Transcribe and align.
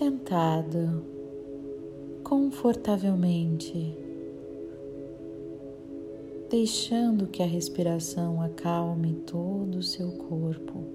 sentado 0.00 1.04
confortavelmente, 2.24 3.94
deixando 6.48 7.26
que 7.26 7.42
a 7.42 7.46
respiração 7.46 8.40
acalme 8.40 9.12
todo 9.26 9.74
o 9.74 9.82
seu 9.82 10.10
corpo, 10.12 10.86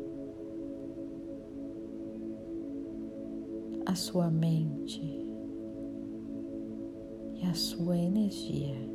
a 3.85 3.93
sua 3.93 4.31
mente 4.31 5.03
e 7.35 7.45
a 7.45 7.53
sua 7.53 7.95
energia. 7.95 8.94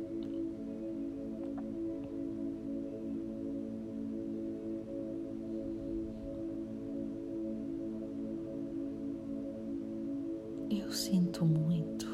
Eu 10.73 10.89
sinto 10.93 11.43
muito. 11.43 12.07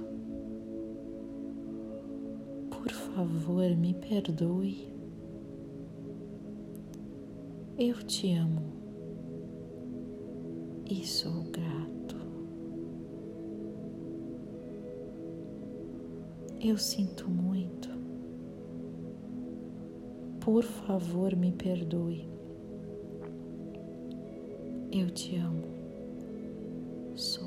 Por 2.71 2.91
favor, 2.91 3.69
me 3.75 3.93
perdoe. 3.93 4.91
Eu 7.77 8.01
te 8.01 8.33
amo 8.33 8.63
e 10.89 11.05
sou 11.05 11.43
grato. 11.51 12.15
Eu 16.59 16.79
sinto 16.79 17.29
muito. 17.29 17.89
Por 20.39 20.63
favor, 20.63 21.35
me 21.35 21.51
perdoe. 21.51 22.27
Eu 24.91 25.11
te 25.11 25.35
amo. 25.35 25.63
Sou 27.13 27.46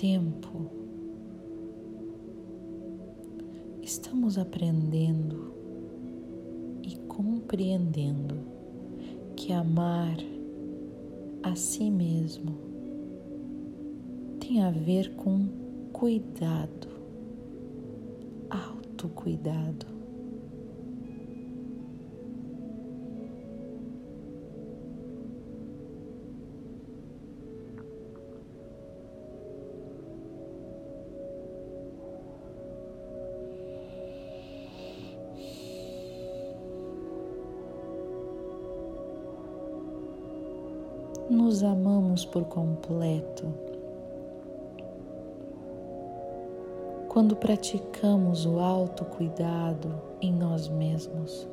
tempo, 0.00 0.70
estamos 3.82 4.38
aprendendo 4.38 5.52
e 6.82 6.96
compreendendo 7.06 8.34
que 9.36 9.52
amar 9.52 10.16
a 11.42 11.54
si 11.54 11.90
mesmo 11.90 12.56
tem 14.40 14.62
a 14.62 14.70
ver 14.70 15.14
com 15.16 15.46
cuidado, 15.92 16.88
autocuidado. 18.48 19.99
Nos 41.30 41.62
amamos 41.62 42.24
por 42.24 42.44
completo. 42.46 43.54
Quando 47.08 47.36
praticamos 47.36 48.44
o 48.44 48.58
autocuidado 48.58 49.94
em 50.20 50.32
nós 50.32 50.68
mesmos, 50.68 51.48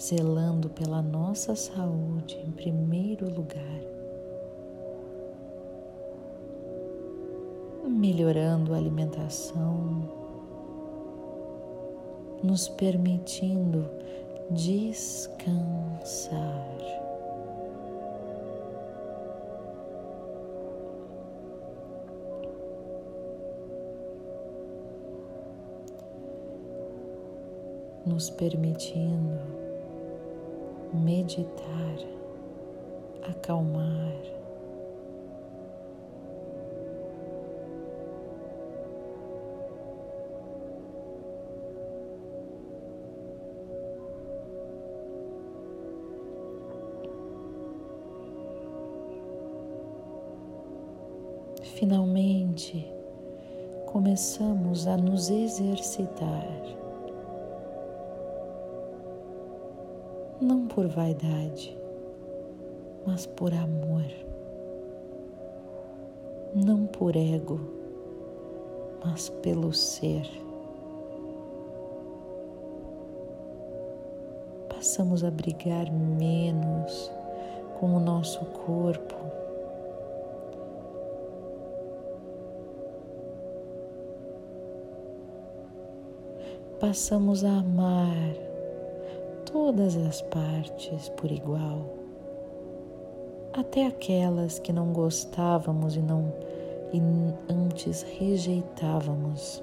zelando 0.00 0.70
pela 0.70 1.02
nossa 1.02 1.54
saúde 1.54 2.38
em 2.46 2.50
primeiro 2.50 3.28
lugar, 3.28 3.82
melhorando 7.86 8.72
a 8.72 8.78
alimentação, 8.78 10.08
nos 12.42 12.66
permitindo 12.68 13.90
descansar. 14.50 16.38
Nos 28.06 28.30
permitindo 28.30 29.42
meditar, 30.94 31.98
acalmar. 33.28 34.37
Finalmente 51.68 52.86
começamos 53.86 54.86
a 54.86 54.96
nos 54.96 55.30
exercitar. 55.30 56.46
Não 60.40 60.66
por 60.66 60.86
vaidade, 60.88 61.76
mas 63.06 63.26
por 63.26 63.52
amor. 63.52 64.04
Não 66.54 66.86
por 66.86 67.16
ego, 67.16 67.60
mas 69.04 69.28
pelo 69.28 69.72
ser. 69.72 70.28
Passamos 74.68 75.24
a 75.24 75.30
brigar 75.30 75.90
menos 75.90 77.10
com 77.78 77.94
o 77.94 78.00
nosso 78.00 78.44
corpo 78.46 79.16
passamos 86.80 87.44
a 87.44 87.58
amar 87.58 88.34
todas 89.50 89.96
as 89.96 90.22
partes 90.22 91.08
por 91.10 91.30
igual, 91.30 91.86
até 93.52 93.86
aquelas 93.86 94.60
que 94.60 94.72
não 94.72 94.92
gostávamos 94.92 95.96
e 95.96 96.00
não 96.00 96.32
e 96.92 97.00
antes 97.52 98.02
rejeitávamos. 98.02 99.62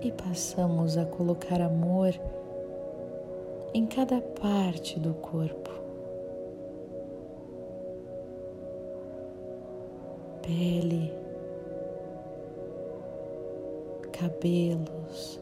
E 0.00 0.10
passamos 0.12 0.96
a 0.96 1.04
colocar 1.04 1.60
amor 1.60 2.14
em 3.74 3.84
cada 3.84 4.20
parte 4.20 4.98
do 4.98 5.12
corpo. 5.14 5.89
Pele, 10.50 11.12
cabelos, 14.12 15.40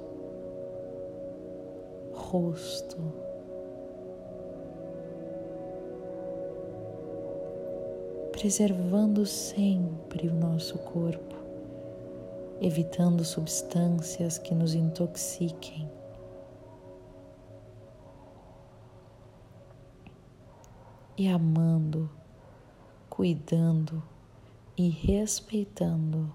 rosto. 2.12 2.98
Preservando 8.32 9.24
sempre 9.26 10.28
o 10.28 10.34
nosso 10.34 10.78
corpo, 10.78 11.34
evitando 12.60 13.24
substâncias 13.24 14.36
que 14.38 14.54
nos 14.54 14.74
intoxiquem. 14.74 15.90
E 21.16 21.26
amando, 21.26 22.08
cuidando, 23.10 24.00
e 24.78 24.88
respeitando 24.88 26.32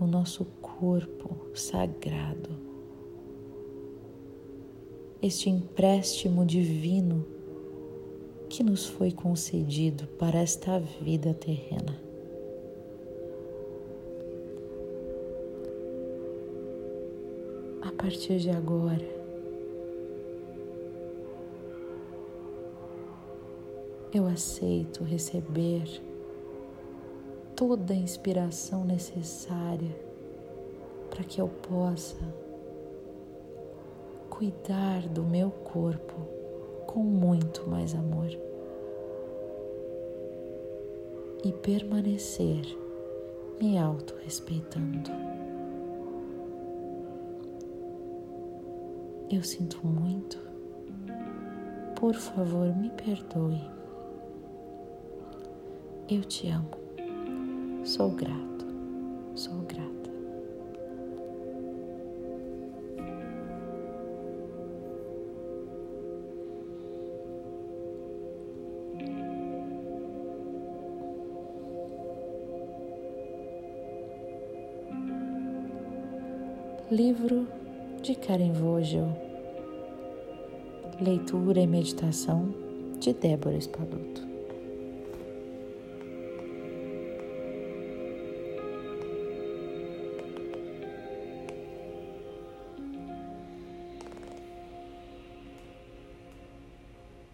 o 0.00 0.06
nosso 0.06 0.44
corpo 0.60 1.54
sagrado, 1.54 2.50
este 5.22 5.48
empréstimo 5.48 6.44
divino 6.44 7.24
que 8.48 8.64
nos 8.64 8.86
foi 8.86 9.12
concedido 9.12 10.08
para 10.18 10.40
esta 10.40 10.80
vida 10.80 11.32
terrena. 11.34 12.02
A 17.80 17.92
partir 17.92 18.38
de 18.38 18.50
agora, 18.50 19.06
eu 24.12 24.26
aceito 24.26 25.04
receber 25.04 26.02
toda 27.56 27.94
a 27.94 27.96
inspiração 27.96 28.84
necessária 28.84 29.96
para 31.08 31.24
que 31.24 31.40
eu 31.40 31.48
possa 31.48 32.22
cuidar 34.28 35.08
do 35.08 35.24
meu 35.24 35.50
corpo 35.50 36.14
com 36.86 37.00
muito 37.00 37.66
mais 37.66 37.94
amor 37.94 38.28
e 41.42 41.50
permanecer 41.50 42.62
me 43.58 43.78
auto-respeitando. 43.78 45.10
Eu 49.30 49.42
sinto 49.42 49.84
muito. 49.86 50.38
Por 51.98 52.14
favor, 52.14 52.76
me 52.76 52.90
perdoe. 52.90 53.62
Eu 56.08 56.22
te 56.22 56.48
amo. 56.48 56.85
Sou 57.86 58.10
grato. 58.10 58.66
Sou 59.36 59.60
grata. 59.60 60.10
Livro 76.90 77.46
de 78.02 78.16
Karen 78.16 78.52
Vogel. 78.52 79.06
Leitura 81.00 81.60
e 81.60 81.68
meditação 81.68 82.52
de 82.98 83.12
Débora 83.12 83.56
Espadoto. 83.56 84.35